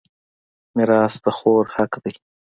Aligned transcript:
میراث 0.75 1.13
د 1.23 1.25
خور 1.37 1.65
حق 1.75 1.93
دی. 2.03 2.13